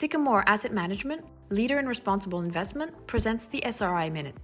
[0.00, 4.34] Sycomore Asset Management, leader in responsible investment, presents the SRI Minute.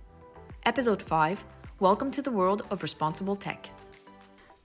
[0.67, 1.47] Episode 5
[1.81, 3.71] Welcome to the world of responsible tech.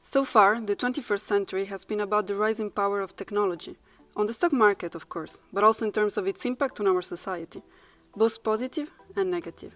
[0.01, 3.77] So far, the 21st century has been about the rising power of technology,
[4.17, 7.01] on the stock market, of course, but also in terms of its impact on our
[7.01, 7.61] society,
[8.13, 9.71] both positive and negative.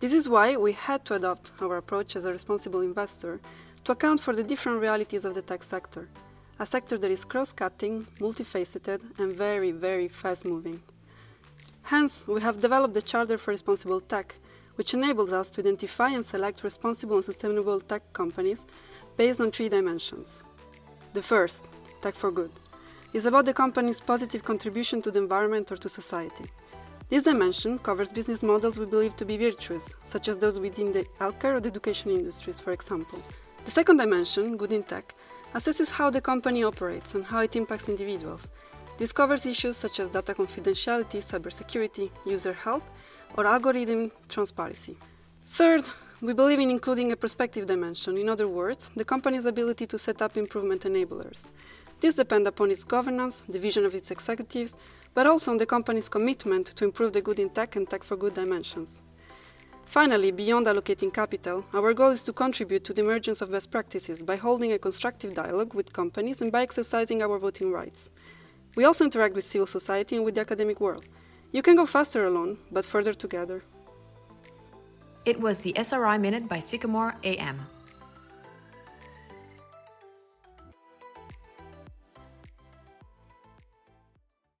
[0.00, 3.40] This is why we had to adopt our approach as a responsible investor
[3.84, 6.10] to account for the different realities of the tech sector
[6.58, 10.80] a sector that is cross cutting, multifaceted, and very, very fast moving.
[11.82, 14.36] Hence, we have developed the Charter for Responsible Tech,
[14.76, 18.66] which enables us to identify and select responsible and sustainable tech companies
[19.16, 20.44] based on three dimensions.
[21.12, 22.50] The first, Tech for Good,
[23.12, 26.44] is about the company's positive contribution to the environment or to society.
[27.08, 31.06] This dimension covers business models we believe to be virtuous, such as those within the
[31.20, 33.22] healthcare or the education industries, for example.
[33.64, 35.14] The second dimension, Good in Tech,
[35.56, 38.50] assesses how the company operates and how it impacts individuals.
[38.98, 42.86] discovers issues such as data confidentiality, cybersecurity, user health,
[43.36, 44.96] or algorithm transparency.
[45.48, 45.84] Third,
[46.22, 50.22] we believe in including a prospective dimension, in other words, the company's ability to set
[50.22, 51.42] up improvement enablers.
[52.00, 54.76] This depends upon its governance, the vision of its executives,
[55.14, 58.16] but also on the company's commitment to improve the good in tech and tech for
[58.16, 59.04] good dimensions.
[59.86, 64.22] Finally, beyond allocating capital, our goal is to contribute to the emergence of best practices
[64.22, 68.10] by holding a constructive dialogue with companies and by exercising our voting rights.
[68.74, 71.06] We also interact with civil society and with the academic world.
[71.50, 73.62] You can go faster alone, but further together.
[75.24, 77.66] It was the SRI Minute by Sycomore AM.